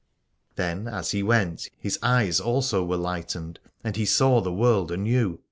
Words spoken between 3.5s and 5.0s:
ened, and he saw the world